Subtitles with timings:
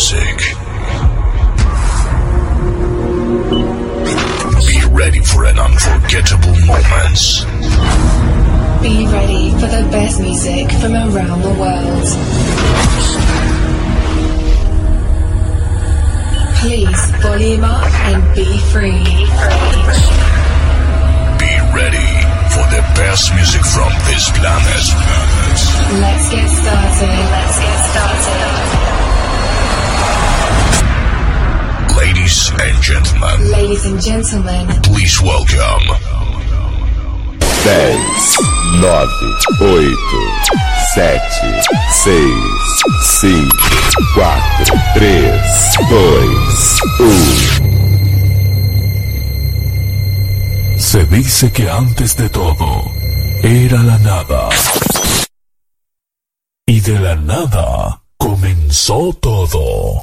[0.00, 0.38] music.
[4.66, 7.44] Be ready for an unforgettable moments.
[8.80, 12.08] Be ready for the best music from around the world.
[16.60, 19.04] Please volume up and be free.
[21.44, 22.10] Be ready
[22.48, 24.86] for the best music from this planet.
[26.00, 27.20] Let's get started.
[27.36, 28.69] Let's get started.
[32.30, 35.82] Ladies and gentlemen, Ladies and gentlemen, please welcome
[37.64, 37.98] 10,
[38.80, 39.08] 9,
[39.60, 39.98] 8,
[40.94, 41.18] 7,
[41.90, 42.14] 6,
[43.02, 43.50] 5,
[44.14, 45.42] 4, 3,
[45.90, 46.80] 2,
[50.76, 50.78] 1.
[50.78, 52.92] Se dice que antes de todo
[53.42, 54.50] era la nada.
[56.64, 60.00] Y de la nada comenzó todo.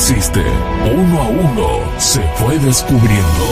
[0.00, 0.42] Existe,
[0.94, 3.44] uno a uno, se fue descubriendo.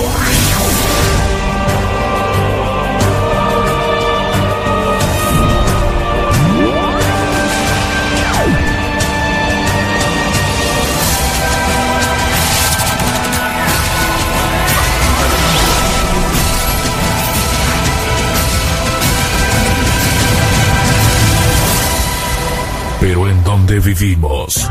[23.00, 24.70] Pero en donde vivimos,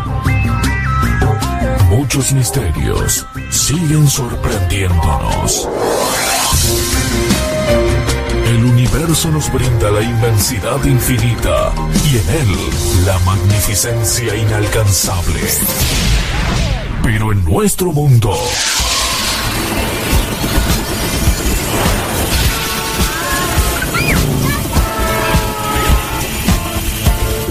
[2.18, 5.70] misterios siguen sorprendiéndonos.
[8.48, 11.72] El universo nos brinda la inmensidad infinita
[12.06, 15.42] y en él la magnificencia inalcanzable.
[17.04, 18.36] Pero en nuestro mundo,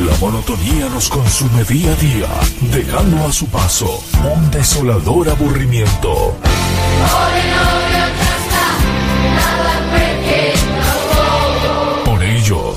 [0.07, 2.29] La monotonía nos consume día a día,
[2.73, 6.37] dejando a su paso un desolador aburrimiento.
[12.05, 12.77] Por ello,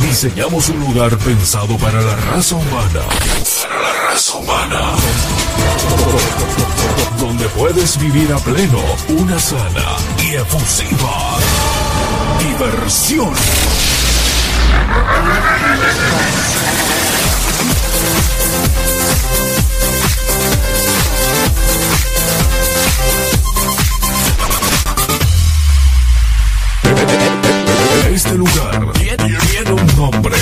[0.00, 3.02] diseñamos un lugar pensado para la raza humana.
[3.62, 4.80] Para la raza humana.
[7.20, 11.38] Donde puedes vivir a pleno una sana y efusiva
[12.40, 13.32] diversión.
[28.12, 30.36] Este lugar tiene tiene un nombre,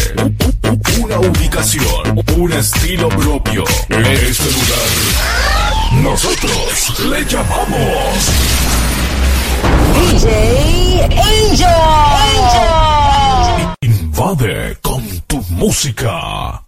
[1.00, 3.65] una ubicación, un estilo propio.
[3.89, 4.89] Este lugar,
[6.03, 8.31] nosotros le llamamos
[9.95, 11.78] DJ Angel.
[14.19, 16.68] Invade con tu música.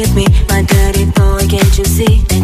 [0.00, 0.26] with me.
[0.48, 2.37] My dirty boy, can't you see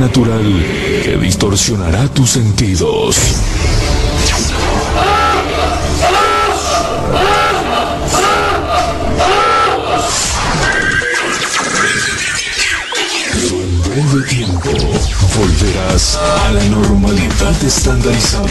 [0.00, 3.18] sobrenatural que distorsionará tus sentidos.
[13.52, 14.70] En breve tiempo
[15.36, 18.46] volverás a la normalidad estandarizada.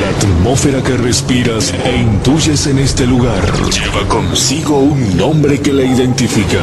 [0.00, 5.82] La atmósfera que respiras e intuyes en este lugar lleva consigo un nombre que la
[5.82, 6.60] identifica.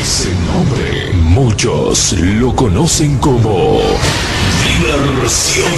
[0.00, 3.80] Ese nombre muchos lo conocen como
[4.64, 5.72] diversión.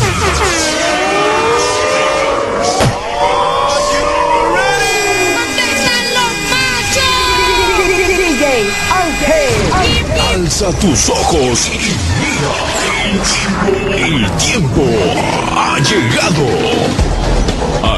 [10.32, 11.78] Alza tus ojos y
[12.20, 12.52] mira.
[14.06, 14.82] El tiempo
[15.54, 16.46] ha llegado.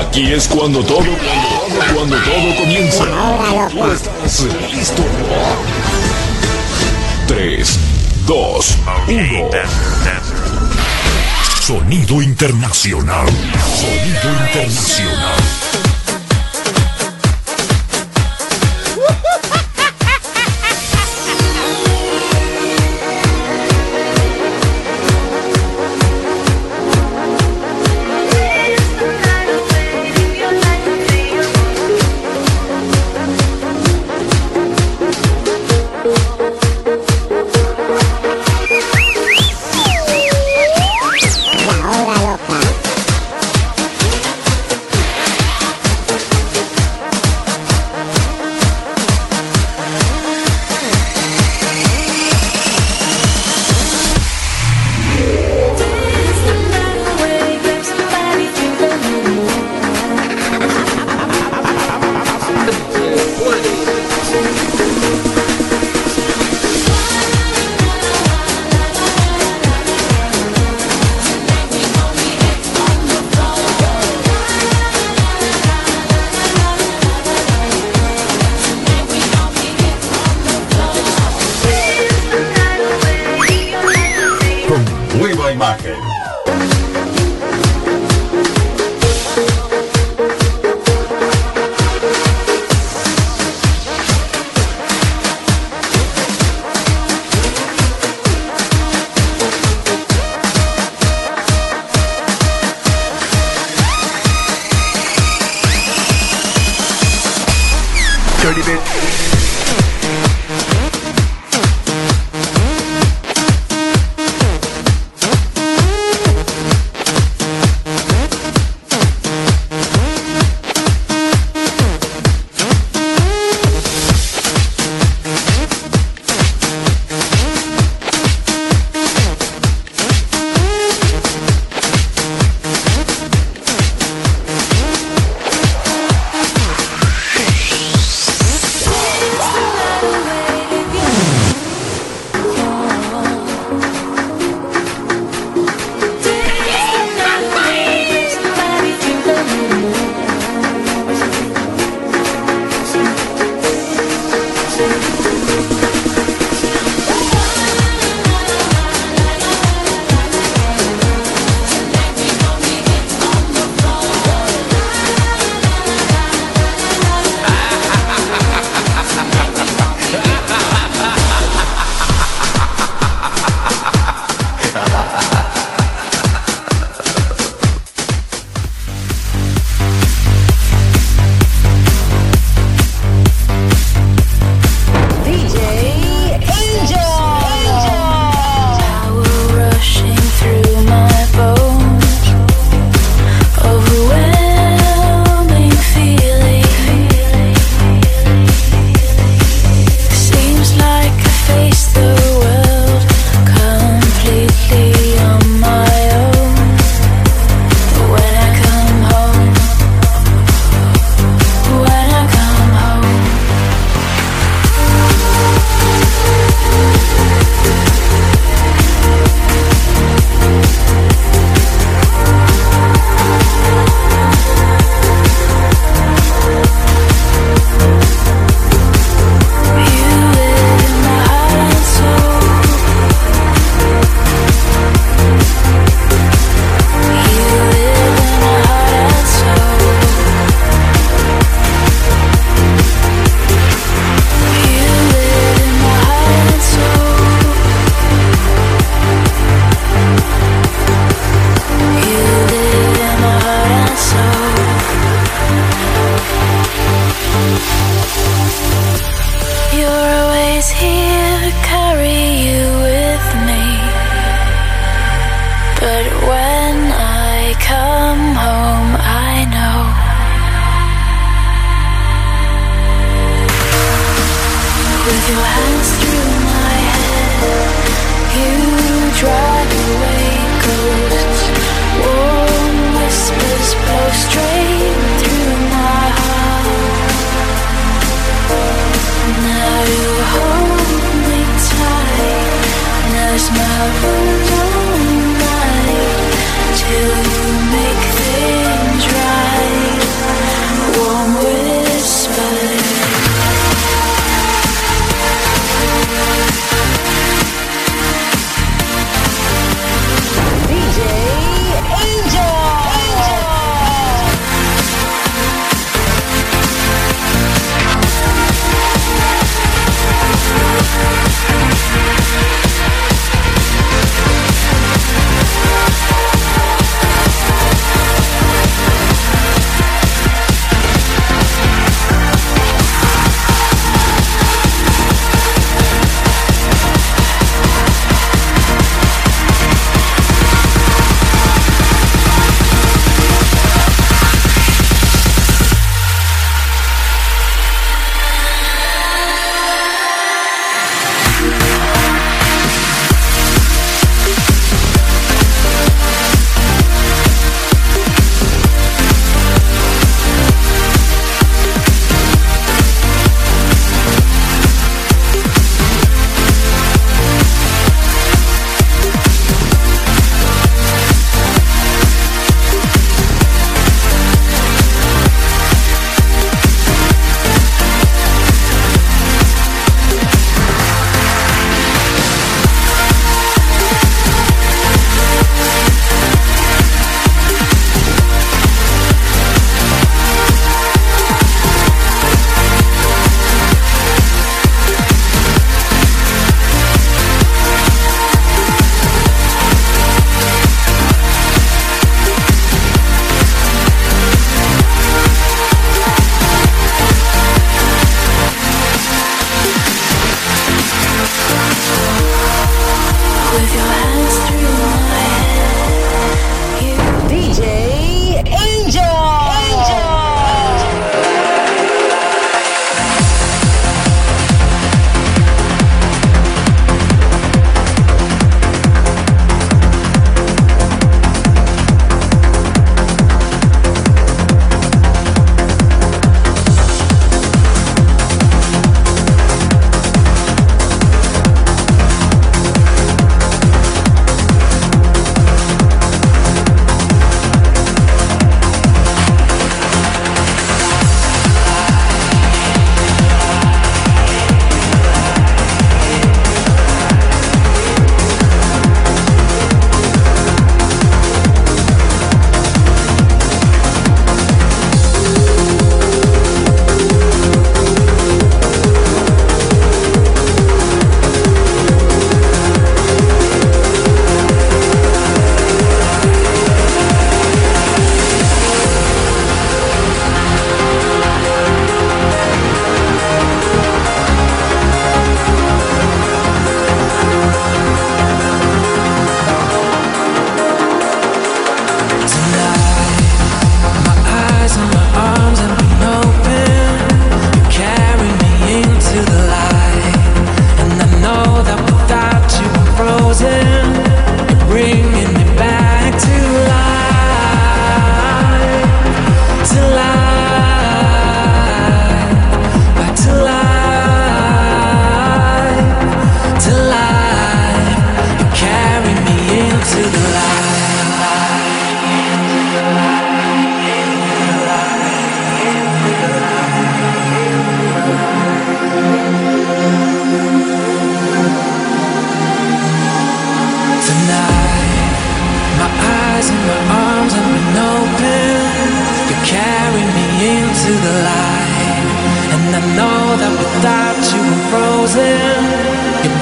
[0.00, 1.04] Aquí es cuando todo
[1.94, 3.04] cuando todo comienza.
[3.92, 5.02] Estás listo.
[7.26, 7.78] 3,
[8.26, 8.76] 2,
[9.08, 9.50] 1.
[11.60, 13.26] Sonido internacional.
[13.26, 15.63] Sonido internacional.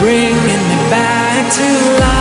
[0.03, 2.12] bringing me back to life.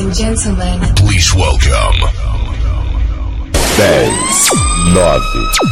[0.00, 2.00] And gentlemen, please welcome
[3.76, 4.10] 10,
[4.94, 5.20] 9,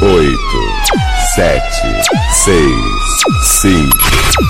[0.03, 0.39] 8,
[1.35, 1.61] 7,
[2.33, 2.63] 6,
[3.63, 3.89] 5,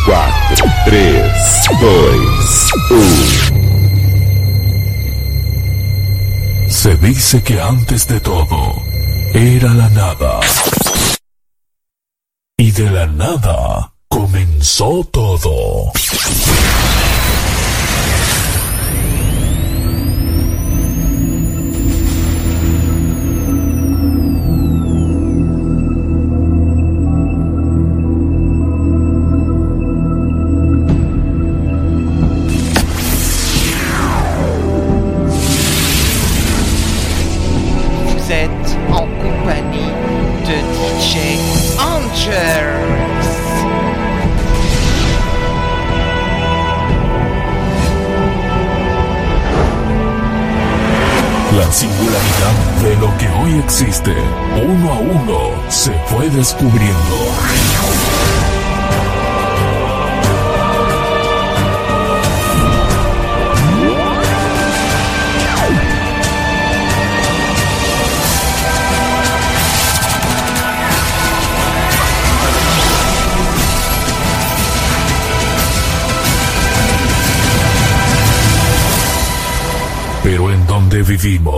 [0.05, 2.73] 4, 3, 2,
[6.65, 6.71] 1.
[6.71, 8.83] Se dice que antes de todo
[9.35, 10.41] era la nada.
[12.57, 15.93] Y de la nada comenzó todo.
[80.31, 81.58] Pero en donde vivimos,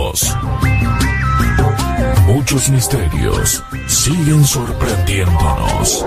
[2.51, 6.05] muchos misterios siguen sorprendiéndonos.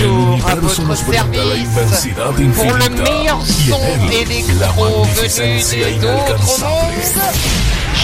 [0.00, 4.32] El universo nos brinda la inmensidad infinita y en él
[4.74, 6.94] magnificencia inalcanzable.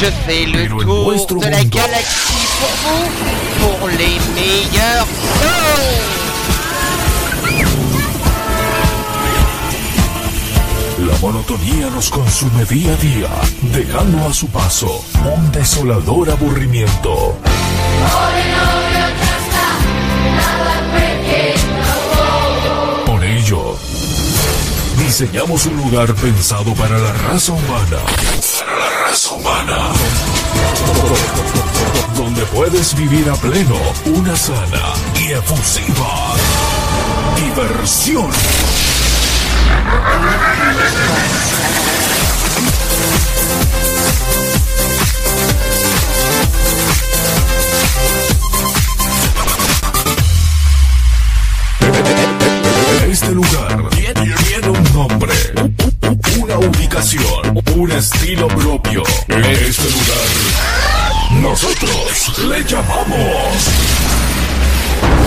[0.01, 6.24] Je fais le Pero tour de la galaxie pour vous, pour les meilleurs sons.
[11.25, 13.31] Monotonía nos consume día a día,
[13.73, 15.03] dejando a su paso
[15.35, 17.35] un desolador aburrimiento.
[23.07, 23.75] Por ello,
[24.99, 28.01] diseñamos un lugar pensado para la raza humana.
[28.59, 29.79] Para la raza humana.
[32.19, 33.79] Donde puedes vivir a pleno
[34.15, 36.35] una sana y efusiva
[37.35, 38.31] diversión.
[53.15, 55.33] Este lugar tiene un nombre,
[56.43, 59.05] una ubicación, un estilo propio.
[59.29, 60.29] Este lugar,
[61.41, 63.69] nosotros le llamamos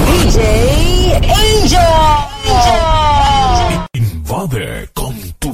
[0.05, 3.16] DJ Angel.
[4.49, 5.47] tarde con tu.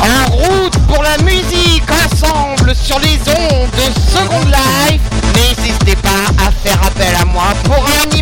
[0.00, 5.00] En route pour la musique ensemble sur les ondes de Second Life.
[5.34, 8.15] N'hésitez pas à faire appel à moi pour un